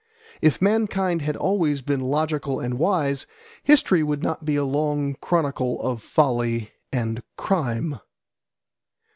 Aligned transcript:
If 0.41 0.63
mankind 0.63 1.21
had 1.21 1.35
always 1.35 1.83
been 1.83 1.99
logical 2.01 2.59
and 2.59 2.79
wise, 2.79 3.27
history 3.61 4.01
would 4.01 4.23
not 4.23 4.45
be 4.45 4.55
a 4.55 4.65
long 4.65 5.13
chronicle 5.21 5.79
of 5.79 6.01
folly 6.01 6.71
and 6.91 7.21
crime. 7.37 7.99